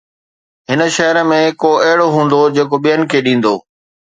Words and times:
هن 0.69 0.79
شهر 0.95 1.17
۾ 1.31 1.39
ڪو 1.61 1.71
اهڙو 1.85 2.07
هوندو 2.15 2.41
جيڪو 2.55 2.77
ٻين 2.83 3.01
کي 3.11 3.17
ڏيندو؟ 3.25 3.53